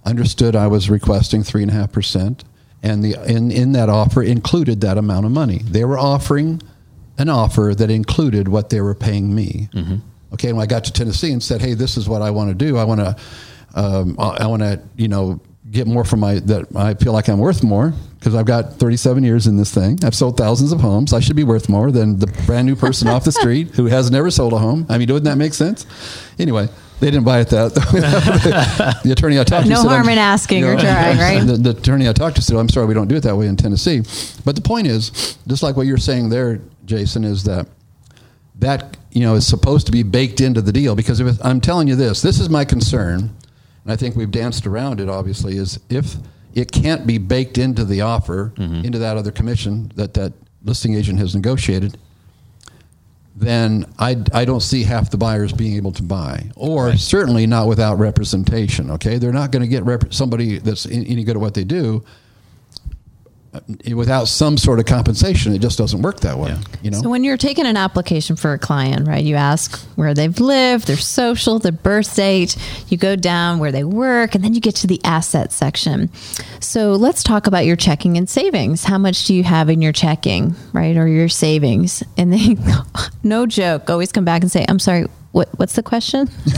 [0.05, 2.43] understood I was requesting three and a half percent,
[2.83, 5.59] and the in in that offer included that amount of money.
[5.63, 6.61] They were offering
[7.17, 9.69] an offer that included what they were paying me.
[10.33, 12.49] Okay, and when I got to Tennessee and said, "Hey, this is what I want
[12.49, 12.77] to do.
[12.77, 13.15] I want to,
[13.75, 17.39] um, I want to, you know." Get more from my that I feel like I'm
[17.39, 19.97] worth more because I've got 37 years in this thing.
[20.03, 21.13] I've sold thousands of homes.
[21.13, 24.11] I should be worth more than the brand new person off the street who has
[24.11, 24.85] never sold a home.
[24.89, 25.85] I mean, doesn't that make sense?
[26.37, 26.67] Anyway,
[26.99, 27.73] they didn't buy it that.
[29.03, 31.39] the attorney I talked to No said, harm I'm- in asking you or trying, right?
[31.39, 33.47] The, the attorney I talked to said, "I'm sorry, we don't do it that way
[33.47, 34.01] in Tennessee."
[34.43, 37.67] But the point is, just like what you're saying there, Jason, is that
[38.59, 41.87] that you know is supposed to be baked into the deal because if I'm telling
[41.87, 43.35] you this, this is my concern,
[43.83, 45.09] and I think we've danced around it.
[45.09, 46.15] Obviously, is if
[46.53, 48.85] it can't be baked into the offer, mm-hmm.
[48.85, 51.97] into that other commission that that listing agent has negotiated.
[53.35, 57.67] then I, I don't see half the buyers being able to buy, or certainly not
[57.67, 58.91] without representation.
[58.91, 62.03] Okay, they're not going to get rep- somebody that's any good at what they do
[63.53, 63.59] Uh,
[63.97, 65.53] without some sort of compensation.
[65.53, 66.57] It just doesn't work that way.
[66.81, 67.01] You know.
[67.01, 70.87] So when you're taking an application for a client, right, you ask where they've lived,
[70.87, 72.55] their social, their birth date,
[72.87, 76.09] you go down where they work, and then you get to the asset section.
[76.61, 78.85] So let's talk about your checking and savings.
[78.85, 82.03] How much do you have in your checking, right, or your savings?
[82.15, 82.55] And they,
[83.23, 86.29] no joke, always come back and say, I'm sorry, what, what's the question?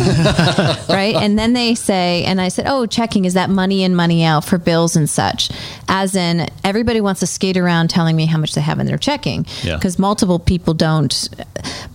[0.89, 1.15] right.
[1.15, 4.45] And then they say, and I said, oh, checking is that money in, money out
[4.45, 5.51] for bills and such.
[5.87, 8.97] As in, everybody wants to skate around telling me how much they have in their
[8.97, 9.75] checking Yeah.
[9.75, 11.29] because multiple people don't.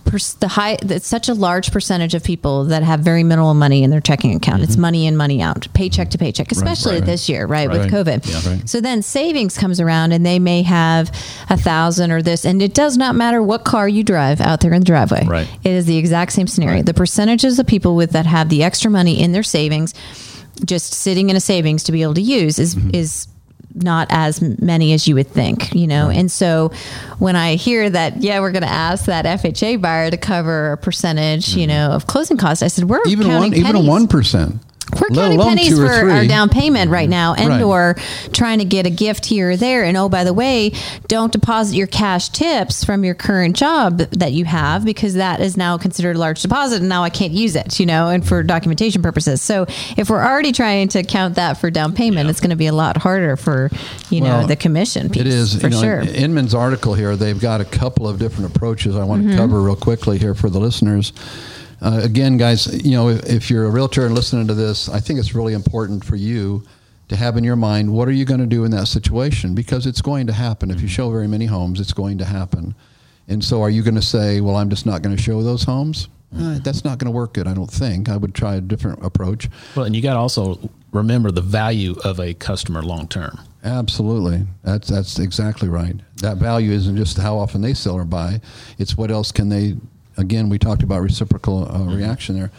[0.05, 3.83] pers- The high, it's such a large percentage of people that have very minimal money
[3.83, 4.63] in their checking account.
[4.63, 4.81] It's mm-hmm.
[4.81, 7.05] money in, money out, paycheck to paycheck, especially right.
[7.05, 8.25] this year, right, with COVID.
[8.25, 8.53] Yeah.
[8.53, 8.69] Right.
[8.69, 11.09] So then savings comes around and they may have
[11.49, 14.71] a thousand or this, and it does not matter what car you drive out there
[14.71, 15.25] in the driveway.
[15.25, 15.47] Right.
[15.63, 16.68] It is the exact same scenario.
[16.85, 19.93] The percentages of people with that have the extra money in their savings,
[20.65, 22.91] just sitting in a savings to be able to use, is mm-hmm.
[22.93, 23.27] is
[23.75, 26.09] not as many as you would think, you know.
[26.09, 26.71] And so
[27.19, 30.77] when I hear that, yeah, we're going to ask that FHA buyer to cover a
[30.77, 31.69] percentage, you mm-hmm.
[31.69, 34.55] know, of closing costs, I said we're even one, even a one percent.
[34.93, 37.61] We're counting pennies for our down payment right now, and Right.
[37.61, 37.95] or
[38.33, 39.83] trying to get a gift here or there.
[39.83, 40.71] And oh, by the way,
[41.07, 45.55] don't deposit your cash tips from your current job that you have because that is
[45.57, 48.41] now considered a large deposit, and now I can't use it, you know, and for
[48.43, 49.41] documentation purposes.
[49.41, 49.65] So
[49.97, 52.73] if we're already trying to count that for down payment, it's going to be a
[52.73, 53.69] lot harder for
[54.09, 55.21] you know the commission piece.
[55.21, 55.99] It is for you know, sure.
[56.01, 57.15] Inman's article here.
[57.15, 58.95] They've got a couple of different approaches.
[58.95, 59.07] I Mm-hmm.
[59.07, 61.13] want to cover real quickly here for the listeners.
[61.81, 64.99] Uh, again, guys, you know, if, if you're a realtor and listening to this, I
[64.99, 66.63] think it's really important for you
[67.07, 69.85] to have in your mind what are you going to do in that situation because
[69.85, 70.71] it's going to happen.
[70.71, 72.75] If you show very many homes, it's going to happen.
[73.27, 75.63] And so, are you going to say, "Well, I'm just not going to show those
[75.63, 76.09] homes"?
[76.35, 77.47] Uh, that's not going to work good.
[77.47, 78.07] I don't think.
[78.09, 79.49] I would try a different approach.
[79.75, 80.59] Well, and you got to also
[80.91, 83.39] remember the value of a customer long term.
[83.63, 84.45] Absolutely.
[84.63, 85.95] That's that's exactly right.
[86.17, 88.41] That value isn't just how often they sell or buy;
[88.77, 89.75] it's what else can they.
[90.19, 92.51] Again, we talked about reciprocal uh, reaction there.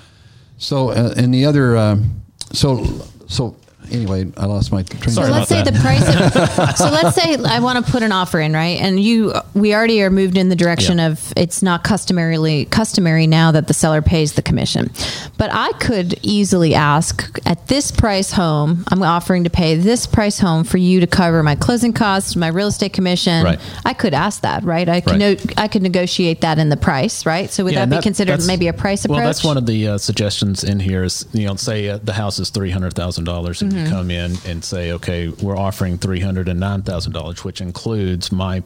[0.57, 2.85] So, uh, and the other, um, so
[3.29, 3.57] so
[3.91, 5.11] anyway, I lost my train.
[5.11, 5.73] Sorry so of let's say that.
[5.73, 6.07] the price.
[6.09, 8.81] Of, so let's say I want to put an offer in, right?
[8.81, 11.09] And you, we already are moved in the direction Yeah.
[11.09, 14.91] of it's not customarily customary now that the seller pays the commission.
[15.39, 20.39] But I could easily ask at this price home, I'm offering to pay this price
[20.39, 23.45] home for you to cover my closing costs, my real estate commission.
[23.45, 23.61] Right.
[23.85, 24.89] I could ask that, right?
[24.89, 25.19] I could Right.
[25.19, 27.51] no, I could negotiate that in the price, right?
[27.51, 29.17] So would Yeah, that and be that- considered maybe a price approach?
[29.19, 32.13] Well, that's one of the uh, suggestions in here is, you know, say uh, the
[32.13, 33.91] house is $300,000 and Mm-hmm.
[33.93, 38.63] come in and say, okay, we're offering $309,000, which includes my,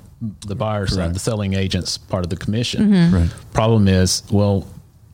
[0.47, 2.91] the buyer side, the selling agent's part of the commission.
[2.91, 3.15] Mm-hmm.
[3.15, 3.31] Right.
[3.53, 4.67] Problem is, well,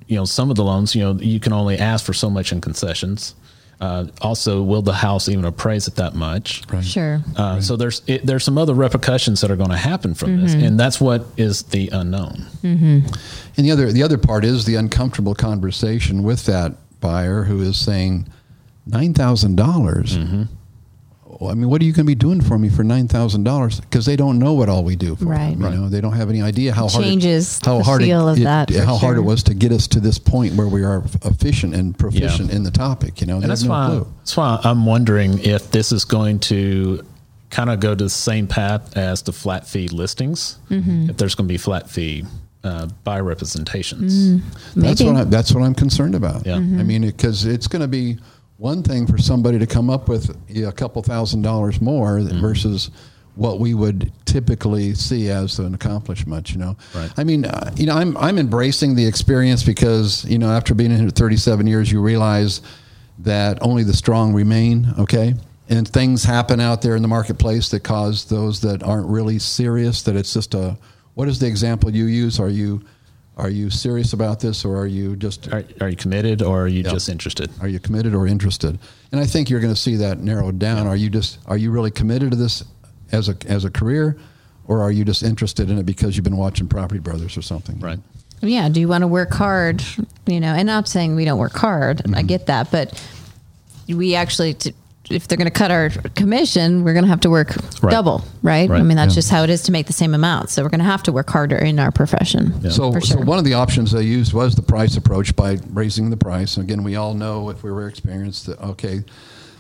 [0.06, 2.52] you know, some of the loans, you know, you can only ask for so much
[2.52, 3.34] in concessions.
[3.80, 6.62] Uh, also, will the house even appraise at that much?
[6.70, 6.84] Right.
[6.84, 7.22] Sure.
[7.34, 10.52] Uh, So there's it, there's some other repercussions that are going to happen from this,
[10.52, 12.44] and that's what is the unknown.
[12.62, 13.04] And
[13.56, 18.28] the other the other part is the uncomfortable conversation with that buyer who is saying
[18.86, 20.16] nine dollars.
[21.42, 23.80] I mean, what are you going to be doing for me for nine thousand dollars?
[23.80, 25.58] Because they don't know what all we do for Right.
[25.58, 25.72] them.
[25.72, 28.28] You know, they don't have any idea how hard Changes it, how the hard feel
[28.28, 30.54] it, of it- that, for how hard it was to get us to this point
[30.54, 32.56] where we are efficient and proficient Yeah.
[32.56, 33.20] in the topic.
[33.22, 34.06] You know, they And that's no why clue.
[34.18, 37.02] that's why I'm wondering if this is going to
[37.48, 40.58] kind of go to the same path as the flat fee listings.
[40.70, 41.08] Mm-hmm.
[41.10, 42.24] If there's going to be flat fee
[42.64, 44.42] uh, buyer representations.
[44.74, 45.14] That's Mm-hmm.
[45.14, 46.44] what I, that's what I'm concerned about.
[46.44, 46.56] Yeah.
[46.56, 48.18] I mean, because it's going to be
[48.61, 52.40] one thing for somebody to come up with a couple thousand dollars more Mm-hmm.
[52.40, 52.90] versus
[53.37, 56.53] what we would typically see as an accomplishment.
[56.53, 57.11] You know, Right.
[57.16, 60.90] I mean, uh, you know, I'm I'm embracing the experience because you know after being
[60.90, 62.61] in here 37 years, you realize
[63.20, 64.92] that only the strong remain.
[64.99, 65.35] Okay.
[65.68, 70.03] And things happen out there in the marketplace that cause those that aren't really serious.
[70.03, 70.77] That it's just a.
[71.14, 72.38] What is the example you use?
[72.40, 72.83] Are you
[73.40, 76.68] are you serious about this, or are you just Are, are you committed or are
[76.68, 76.90] you Yeah.
[76.92, 77.50] just interested?
[77.61, 78.79] are you committed or interested?
[79.12, 80.87] And I think you're going to see that narrowed down.
[80.87, 82.62] Are you just are you really committed to this
[83.12, 84.16] as a as a career,
[84.68, 87.81] or are you just interested in it because you've been watching Property Brothers or something?
[87.81, 87.98] Right.
[88.42, 88.68] Yeah.
[88.68, 89.83] Do you want to work hard?
[90.26, 91.98] You know, and not saying we don't work hard.
[91.98, 92.14] Mm-hmm.
[92.14, 92.92] I get that, but
[93.88, 94.74] we actually, t-
[95.11, 97.90] if they're going to cut our commission, we're going to have to work Right.
[97.90, 98.70] double, right?
[98.70, 99.18] I mean, that's Yeah.
[99.18, 100.51] just how it is to make the same amount.
[100.51, 102.70] So we're going to have to work harder in our profession.
[102.70, 106.11] So, For so one of the options they used was the price approach by raising
[106.11, 106.57] the price.
[106.57, 109.03] And again, we all know if we were experienced that okay,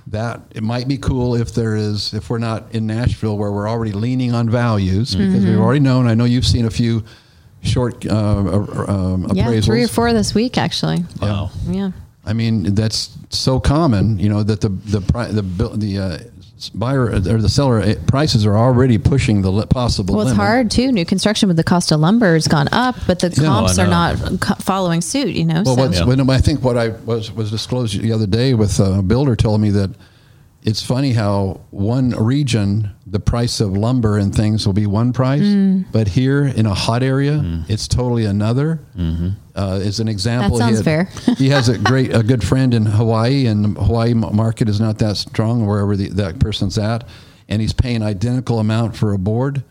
[0.06, 3.68] that it might be cool if there is if we're not in Nashville where we're
[3.68, 6.06] already leaning on values because we've already known.
[6.06, 7.04] I know you've seen a few
[7.62, 11.04] short uh, uh, um, Yeah, three or four this week, actually.
[11.20, 11.50] Wow.
[11.68, 11.90] Yeah.
[12.30, 16.18] I mean, that's so common, you know, that the the the the uh,
[16.74, 20.14] buyer or the seller uh, prices are already pushing the possible.
[20.14, 20.46] Well, it's limit.
[20.46, 20.92] hard too.
[20.92, 23.48] New construction with the cost of lumber has gone up, but the Yeah.
[23.48, 25.34] comps I are not co- following suit.
[25.34, 28.26] You know, Well, so what's, when I think what I was was disclosed the other
[28.26, 29.90] day with a builder told me that
[30.62, 35.40] it's funny how one region the price of lumber and things will be one price,
[35.42, 35.86] Mm.
[35.90, 38.80] but here in a hot area it's totally another.
[39.56, 41.08] Uh, as an example, That he had- fair.
[41.36, 44.98] he has a great a good friend in Hawaii, and the Hawaii market is not
[44.98, 47.04] that strong wherever the, that person's at,
[47.48, 49.62] and he's paying identical amount for a board.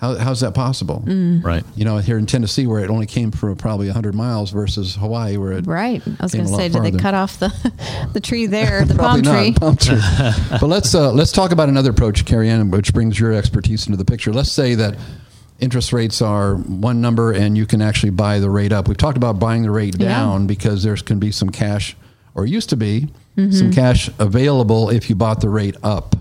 [0.00, 1.02] How, how's that possible?
[1.06, 1.44] Mm.
[1.44, 1.62] Right.
[1.76, 5.36] You know, here in Tennessee, where it only came from probably 100 miles versus Hawaii,
[5.36, 6.02] where it right.
[6.06, 7.52] I was going to say, did they cut off the
[8.14, 9.50] the tree there, the palm tree?
[9.50, 10.00] not palm tree.
[10.58, 13.98] but let's uh, let's talk about another approach, Carrie Ann, which brings your expertise into
[13.98, 14.32] the picture.
[14.32, 14.96] Let's say that
[15.58, 18.88] interest rates are one number, and you can actually buy the rate up.
[18.88, 20.08] We've talked about buying the rate Yeah.
[20.08, 21.94] down because there can be some cash,
[22.34, 23.52] or used to be Mm-hmm.
[23.52, 26.16] some cash available if you bought the rate up.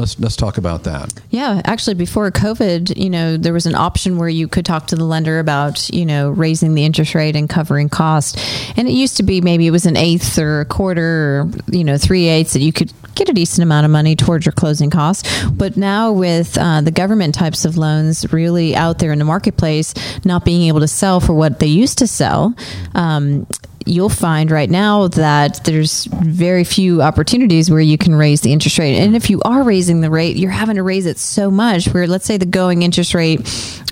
[0.00, 1.12] Let's let's talk about that.
[1.28, 4.96] Yeah, actually, before COVID, you know, there was an option where you could talk to
[4.96, 8.38] the lender about, you know, raising the interest rate and covering cost.
[8.76, 11.84] And it used to be maybe it was an eighth or a quarter or, you
[11.84, 14.90] know, three eighths that you could get a decent amount of money towards your closing
[14.90, 15.44] costs.
[15.50, 19.94] But now with uh, the government types of loans really out there in the marketplace,
[20.24, 22.54] not being able to sell for what they used to sell,
[22.94, 23.46] um,
[23.86, 28.78] you'll find right now that there's very few opportunities where you can raise the interest
[28.78, 28.98] rate.
[28.98, 32.06] And if you are raising the rate, you're having to raise it so much where
[32.06, 33.40] let's say the going interest rate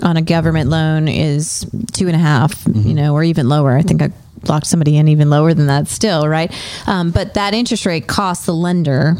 [0.01, 3.75] on a government loan is two and a half, you know, or even lower.
[3.75, 4.11] I think I
[4.47, 6.53] locked somebody in even lower than that still, right?
[6.87, 9.17] Um, but that interest rate costs the lender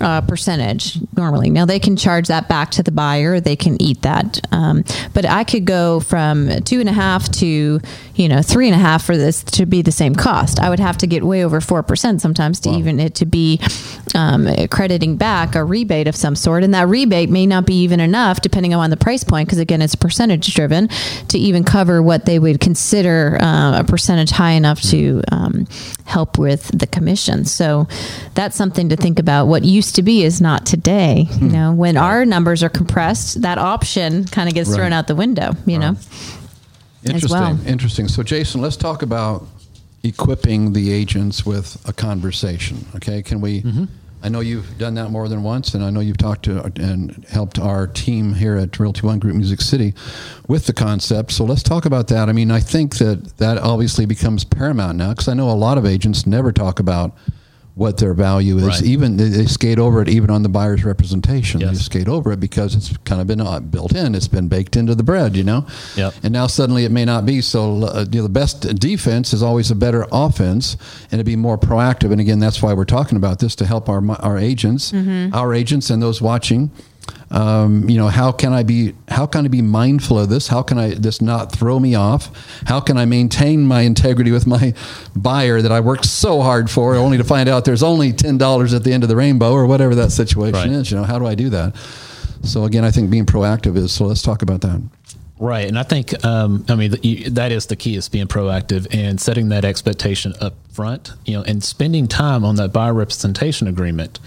[0.00, 1.50] uh, percentage normally.
[1.50, 3.40] Now they can charge that back to the buyer.
[3.40, 4.40] They can eat that.
[4.52, 4.84] Um,
[5.14, 7.80] but I could go from two and a half to,
[8.14, 10.60] you know, three and a half for this to be the same cost.
[10.60, 13.60] I would have to get way over 4% sometimes to even it to be
[14.14, 16.64] um, crediting back a rebate of some sort.
[16.64, 19.48] And that rebate may not be even enough depending on the price point.
[19.48, 20.88] Cause again, it's percentage driven
[21.28, 25.66] to even cover what they would consider uh, a percentage high enough to um,
[26.04, 27.44] help with the commission.
[27.44, 27.86] So
[28.34, 29.46] that's something to think about.
[29.46, 31.26] What used to be is not today.
[31.40, 35.14] You know, when our numbers are compressed, that option kind of gets thrown out the
[35.14, 35.96] window, you know?
[37.04, 37.30] Interesting.
[37.30, 37.58] well.
[37.66, 38.08] Interesting.
[38.08, 39.46] So, Jason, let's talk about
[40.02, 42.84] equipping the agents with a conversation.
[42.96, 43.62] Okay, can we?
[43.62, 43.84] Mm-hmm.
[44.22, 47.24] I know you've done that more than once, and I know you've talked to and
[47.30, 49.94] helped our team here at Realty One Group Music City
[50.48, 51.30] with the concept.
[51.30, 52.28] So let's talk about that.
[52.28, 55.78] I mean, I think that that obviously becomes paramount now because I know a lot
[55.78, 57.16] of agents never talk about
[57.78, 58.64] what their value is.
[58.64, 58.82] Right.
[58.82, 61.60] Even they, they skate over it, even on the buyer's representation.
[61.60, 64.16] They skate over it because it's kind of been uh, built in.
[64.16, 65.64] It's been baked into the bread, you know.
[65.96, 66.14] Yep.
[66.24, 67.40] And now suddenly it may not be.
[67.40, 70.76] So uh, you know, the best defense is always a better offense,
[71.12, 72.10] and to be more proactive.
[72.10, 74.92] And again, that's why we're talking about this to help our our agents,
[75.32, 76.70] our agents, and those watching.
[77.30, 78.94] Um, you know, how can I be?
[79.08, 80.48] How can I be mindful of this?
[80.48, 82.30] How can I this not throw me off?
[82.66, 84.72] How can I maintain my integrity with my
[85.14, 88.72] buyer that I worked so hard for, only to find out there's only ten dollars
[88.72, 90.80] at the end of the rainbow or whatever that situation Right.
[90.80, 90.90] is?
[90.90, 91.76] You know, how do I do that?
[92.42, 93.92] So again, I think being proactive is.
[93.92, 94.80] So let's talk about that.
[95.40, 98.86] Right, and I think um, I mean you, that is the key is being proactive
[98.92, 101.12] and setting that expectation up front.
[101.24, 104.18] You know, and spending time on that buyer representation agreement.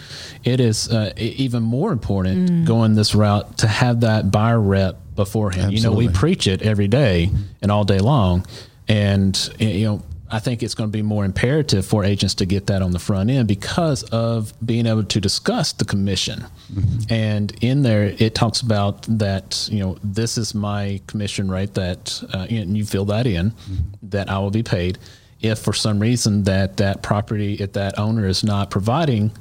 [0.43, 5.73] It is uh, even more important going this route to have that buyer rep beforehand.
[5.73, 7.29] You know, we preach it every day
[7.61, 8.45] and all day long,
[8.87, 10.03] and you know.
[10.31, 12.99] I think it's going to be more imperative for agents to get that on the
[12.99, 16.45] front end because of being able to discuss the commission.
[16.73, 17.13] Mm-hmm.
[17.13, 22.23] And in there, it talks about that, you know, this is my commission rate that,
[22.33, 23.73] uh, and you fill that in, mm-hmm.
[24.03, 24.97] that I will be paid.
[25.41, 29.31] If for some reason that that property, if that owner is not providing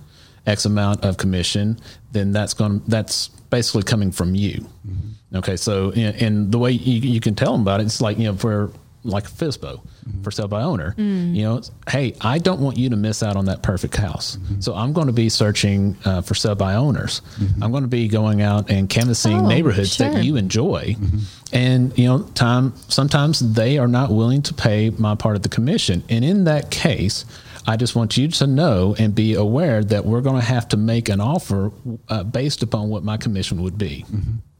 [0.47, 1.79] X amount of commission,
[2.11, 4.67] then that's going to, that's basically coming from you.
[4.89, 5.37] Mm-hmm.
[5.37, 5.57] Okay.
[5.57, 8.25] So, and, and the way you, you can tell them about it, it's like, you
[8.25, 9.81] know, for like FSBO
[10.23, 13.47] for sale by owner, you know, hey, I don't want you to miss out on
[13.47, 14.37] that perfect house.
[14.61, 17.23] So I'm going to be searching uh, for sale by owners.
[17.63, 20.11] I'm going to be going out and canvassing Oh, neighborhoods sure.
[20.11, 20.97] that you enjoy.
[21.53, 25.49] And, you know, time, sometimes they are not willing to pay my part of the
[25.49, 26.03] commission.
[26.09, 27.25] And in that case,
[27.67, 30.77] I just want you to know and be aware that we're going to have to
[30.77, 31.73] make an offer
[32.09, 34.05] uh, based upon what my commission would be.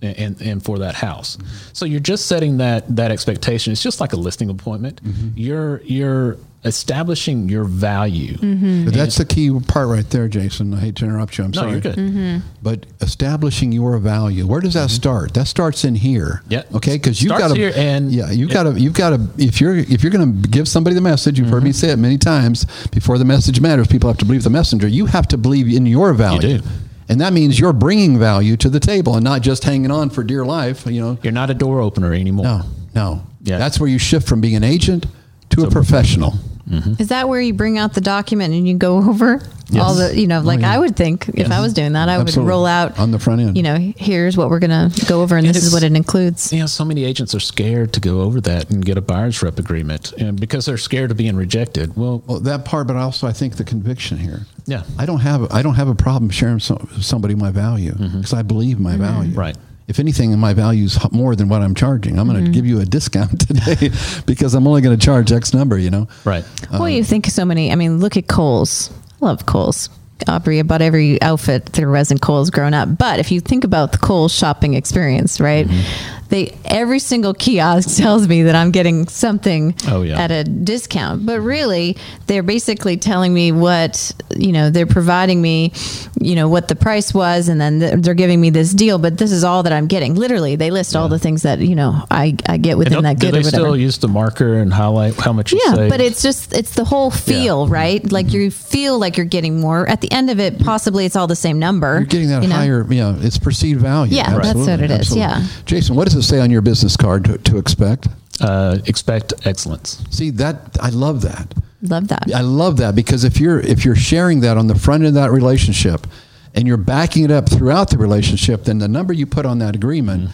[0.03, 1.37] And, and for that house.
[1.73, 3.73] So you're just setting that that expectation.
[3.73, 5.03] It's just like a listing appointment.
[5.05, 5.29] Mm-hmm.
[5.37, 8.35] You're you're establishing your value.
[8.37, 8.85] Mm-hmm.
[8.85, 10.75] But that's the key part right there, Jason.
[10.75, 11.45] I hate to interrupt you.
[11.45, 11.73] I'm No, sorry.
[11.73, 11.97] you're good.
[11.97, 12.39] Mm-hmm.
[12.63, 15.33] But establishing your value, where does that start?
[15.35, 16.43] That starts in here.
[16.49, 16.65] Yeah.
[16.75, 16.97] Okay.
[16.99, 17.79] Because you've got to.
[17.79, 18.79] and- yeah, you've got to.
[18.79, 19.29] You've got to.
[19.39, 21.99] If you're if you're going to give somebody the message, you've heard me say it
[21.99, 22.67] many times.
[22.91, 24.87] Before the message matters, people have to believe the messenger.
[24.89, 26.59] You have to believe in your value.
[26.59, 26.65] do.
[27.11, 30.23] And that means you're bringing value to the table and not just hanging on for
[30.23, 30.87] dear life.
[30.87, 31.19] You know.
[31.23, 32.45] You're not a door opener anymore.
[32.45, 32.63] No.
[32.95, 33.27] No.
[33.43, 33.59] Yeah.
[33.59, 35.07] That's where you shift from being an agent
[35.51, 36.35] to a professional.
[36.69, 36.95] Mm-hmm.
[37.03, 39.43] Is that where you bring out the document and you go over
[39.79, 40.73] all the, you know, like yeah.
[40.73, 43.41] I would think if I was doing that, I would roll out On the front
[43.41, 43.57] end.
[43.57, 45.95] You know, here's what we're going to go over, and, And this is what it
[45.95, 46.53] includes.
[46.53, 49.43] You know, so many agents are scared to go over that and get a buyer's
[49.43, 51.97] rep agreement and because they're scared of being rejected.
[51.97, 54.47] Well, Well, that part, but also I think the conviction here.
[54.67, 54.85] Yeah.
[54.99, 58.19] I don't have I don't have a problem sharing some, somebody my value mm-hmm.
[58.19, 59.03] because I believe my mm-hmm.
[59.03, 59.35] value.
[59.35, 59.57] Right.
[59.89, 62.17] If anything, my value is more than what I'm charging.
[62.17, 62.53] I'm going to mm-hmm.
[62.53, 63.91] give you a discount today
[64.25, 65.77] because I'm only going to charge X number.
[65.77, 66.09] You know.
[66.25, 66.45] right.
[66.71, 67.73] well, uh, you think so many.
[67.73, 68.91] I mean, look at Kohl's.
[69.21, 69.89] I love Kohl's.
[70.29, 72.99] Aubrey, about every outfit there was in Kohl's growing up.
[72.99, 75.67] But if you think about the Kohl's shopping experience, right?
[75.67, 76.20] Mm-hmm.
[76.31, 80.19] They every single kiosk tells me that I'm getting something Oh, yeah.
[80.21, 81.27] at a discount.
[81.27, 84.71] But really, they're basically telling me what you know.
[84.71, 85.73] They're providing me,
[86.21, 88.99] you know, what the price was, and then they're- they're giving me this deal.
[88.99, 90.15] But this is all that I'm getting.
[90.15, 93.19] Literally, they list all the things that you know I I get within don't- that
[93.19, 93.65] do good they or whatever.
[93.65, 95.91] still use the marker and highlight how much you Yeah, save?
[95.91, 97.73] but it's just it's the whole feel, mm-hmm.
[97.75, 98.13] right?
[98.13, 98.37] Like mm-hmm.
[98.37, 99.89] you feel like you're getting more.
[99.89, 100.65] At the end of it, mm-hmm.
[100.65, 101.95] possibly it's all the same number.
[101.99, 102.55] You're getting that you know?
[102.55, 104.17] higher, yeah, it's perceived value.
[104.17, 105.21] Yeah, that's what it is, absolutely.
[105.21, 105.45] yeah.
[105.67, 108.09] Jason, what does it say on your business card to, to expect?
[108.41, 110.03] uh, expect excellence.
[110.11, 111.55] See that I love that.
[111.83, 112.31] Love that.
[112.35, 115.15] I love that because if you're if you're sharing that on the front end of
[115.15, 116.07] that relationship
[116.55, 119.75] and you're backing it up throughout the relationship, then the number you put on that
[119.75, 120.31] agreement,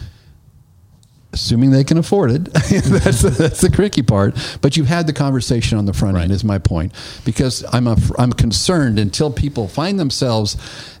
[1.31, 4.35] assuming they can afford it, that's that's the tricky part.
[4.61, 6.31] But you've had the conversation on the front end.
[6.31, 6.93] Is my point
[7.25, 10.57] because I'm a, I'm concerned until people find themselves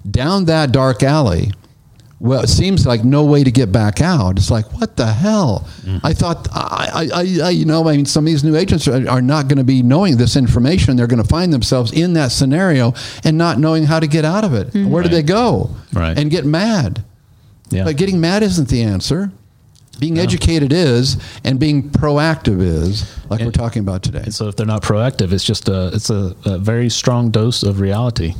[0.09, 1.51] down that dark alley.
[2.19, 4.37] Well, it seems like no way to get back out.
[4.37, 5.67] It's like, what the hell?
[5.83, 6.01] Mm.
[6.03, 9.07] I thought, I, I, I, you know, I mean, some of these new agents are,
[9.07, 10.97] are not going to be knowing this information.
[10.97, 14.43] They're going to find themselves in that scenario and not knowing how to get out
[14.43, 14.69] of it.
[14.69, 14.89] Mm-hmm.
[14.89, 15.69] Where do they go?
[15.93, 16.17] Right.
[16.17, 17.03] And get mad.
[17.69, 17.83] Yeah.
[17.83, 19.31] But getting mad isn't the answer.
[19.99, 24.21] Being educated is, and being proactive is, like we're talking about today.
[24.25, 27.63] and so if they're not proactive, it's just a it's a, a very strong dose
[27.63, 28.35] of reality.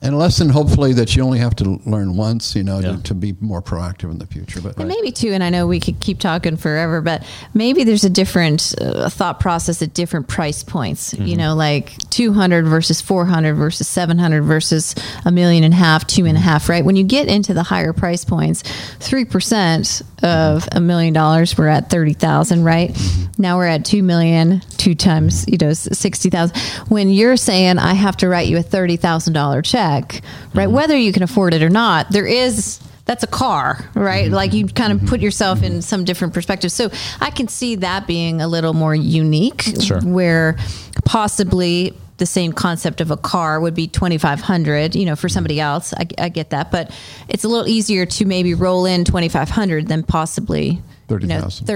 [0.00, 2.92] And a lesson, hopefully, that you only have to learn once, you know, Yeah.
[2.96, 4.60] to, to be more proactive in the future.
[4.60, 8.04] But And maybe too, and I know we could keep talking forever, but maybe there's
[8.04, 11.14] a different uh, thought process at different price points.
[11.18, 16.26] You know, like 200 versus 400 versus 700 versus a million and a half, two
[16.26, 16.84] and a half, right?
[16.84, 18.62] When you get into the higher price points,
[19.00, 22.96] 3% of a million dollars, we're at 30,000, right?
[23.36, 26.56] Now we're at 2 million, two times, you know, 60,000.
[26.88, 30.22] When you're saying I have to write you a $30,000 check,
[30.54, 30.66] right?
[30.66, 30.72] Mm-hmm.
[30.72, 34.26] Whether you can afford it or not, there is that's a car, right?
[34.26, 34.34] Mm-hmm.
[34.34, 35.08] Like you kind of mm-hmm.
[35.08, 36.70] put yourself in some different perspective.
[36.70, 40.00] So I can see that being a little more unique, Sure.
[40.02, 40.58] where
[41.06, 45.94] possibly the same concept of a car would be 2500 you know for somebody else
[45.94, 46.90] I, I get that but
[47.28, 51.66] it's a little easier to maybe roll in 2500 than possibly you know, 30,000.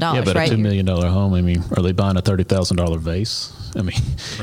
[0.00, 1.34] $30000 Yeah, but right a two million dollar home.
[1.34, 3.52] I mean, are they buying a thirty thousand dollar vase?
[3.76, 3.96] I mean,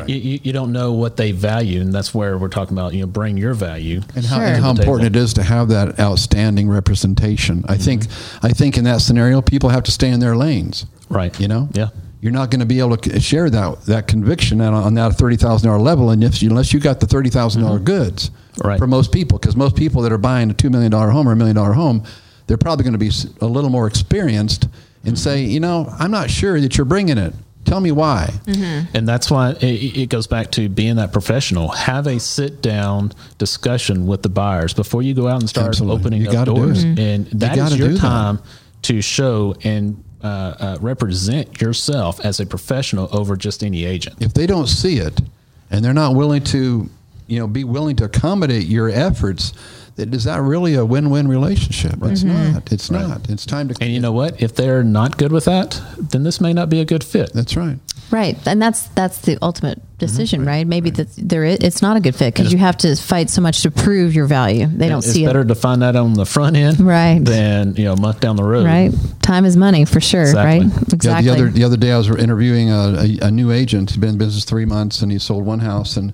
[0.06, 2.94] you, you, you don't know what they value, and that's where we're talking about.
[2.94, 4.02] You know, bring your value.
[4.16, 4.46] and how, Sure.
[4.46, 7.64] and how important it is to have that outstanding representation.
[7.64, 7.72] Mm-hmm.
[7.72, 8.04] I think
[8.44, 10.86] I think in that scenario, people have to stay in their lanes.
[11.10, 11.38] Right.
[11.40, 11.70] You know.
[11.74, 11.88] Yeah.
[12.20, 15.38] You're not going to be able to share that that conviction on, on that thirty
[15.38, 17.84] thousand dollar level, and if you, unless you got the thirty dollar mm-hmm.
[17.84, 18.68] goods, Mm-hmm.
[18.68, 18.80] Right.
[18.80, 21.32] For most people, because most people that are buying a two million dollar home or
[21.32, 22.04] a million dollar home,
[22.48, 24.64] they're probably going to be a little more experienced
[25.04, 25.16] and mm-hmm.
[25.16, 27.34] say, you know, I'm not sure that you're bringing it.
[27.66, 28.30] Tell me why.
[28.46, 28.96] Mm-hmm.
[28.96, 31.68] And that's why it, it goes back to being that professional.
[31.70, 36.00] Have a sit down discussion with the buyers before you go out and start Absolutely.
[36.00, 36.84] opening You up gotta do doors.
[36.84, 38.00] And that gotta is your do that.
[38.00, 38.40] time
[38.84, 44.16] to show and uh, uh, represent yourself as a professional over just any agent.
[44.20, 45.22] if they don't see it
[45.70, 46.90] and they're not willing to
[47.28, 49.54] you know be willing to accommodate your efforts
[49.98, 51.96] that is that really a win-win relationship.
[52.04, 52.54] It's mm-hmm.
[52.54, 52.72] not.
[52.72, 53.30] It's not.
[53.30, 54.42] It's time to And you know what?
[54.42, 57.34] If they're not good with that, then this may not be a good fit.
[57.34, 57.80] that's right.
[58.10, 58.38] Right.
[58.48, 60.48] And that's that's the ultimate decision mm-hmm.
[60.48, 63.32] right, maybe that there is, it's not a good fit because you have to fight
[63.32, 64.68] so much to prove your value.
[64.68, 65.48] They don't it's see better it.
[65.48, 67.20] to find that on the front end, Right.
[67.20, 68.92] Than you know, a month down the road, right.
[69.24, 70.68] Time is money for sure Exactly.
[70.68, 70.74] right?
[70.74, 73.90] Yeah, exactly the other the other day I was interviewing a, a, a new agent.
[73.90, 76.14] He's been in business three months and he sold one house and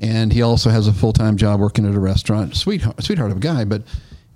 [0.00, 2.56] and he also has a full time job working at a restaurant.
[2.56, 3.82] Sweetheart, sweetheart of a guy, but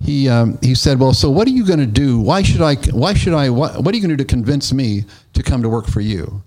[0.00, 2.20] he um, he said, "Well, so what are you going to do?
[2.20, 2.76] Why should I?
[2.92, 3.50] Why should I?
[3.50, 5.04] What, what are you going to do to convince me
[5.34, 6.42] to come to work for you?"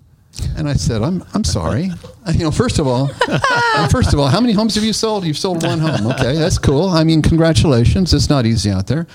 [0.56, 1.90] And I said, "I'm I'm sorry.
[2.34, 3.08] You know, first of all,
[3.90, 5.24] first of all, how many homes have you sold?
[5.24, 6.06] You've sold one home.
[6.12, 6.88] Okay, that's cool.
[6.88, 8.14] I mean, congratulations.
[8.14, 9.08] It's not easy out there."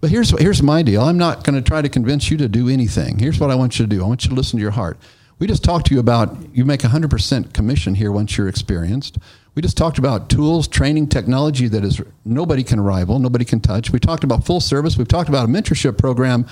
[0.00, 1.02] But here's here's my deal.
[1.02, 3.18] I'm not going to try to convince you to do anything.
[3.18, 4.02] Here's what I want you to do.
[4.04, 4.98] I want you to listen to your heart.
[5.38, 9.18] We just talked to you about you make 100% commission here once you're experienced.
[9.58, 13.90] We just talked about tools, training, technology that is nobody can rival, nobody can touch.
[13.90, 14.96] We talked about full service.
[14.96, 16.46] We've talked about a mentorship program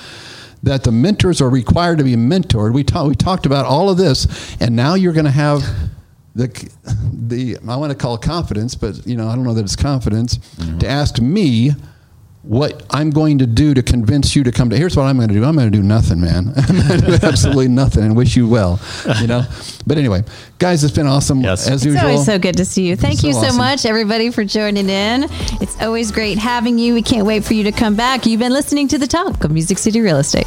[0.65, 2.75] that the mentors are required to be mentored.
[2.75, 5.63] We, ta- we talked about all of this, and now you're going to have
[6.35, 6.49] the
[7.13, 10.39] the I want to call confidence, but you know I don't know that it's confidence
[10.39, 10.79] mm-hmm.
[10.79, 11.77] to ask me
[12.47, 14.76] what I'm going to do to convince you to come to.
[14.76, 15.44] Here's what I'm going to do.
[15.44, 16.53] I'm going to do nothing, man.
[16.57, 18.80] I'm going to do absolutely nothing and wish you well.
[19.20, 19.42] You know.
[19.86, 20.24] But anyway,
[20.59, 21.68] guys, it's been awesome yes.
[21.68, 22.01] as it's usual.
[22.01, 22.97] It's always so good to see you.
[22.97, 23.59] Thank you so, so awesome.
[23.59, 25.24] much, everybody, for joining in.
[25.61, 26.94] It's always great having you.
[26.94, 28.26] We can't wait for you to come back.
[28.26, 30.47] You've been listening to the talk of Music City Real Estate.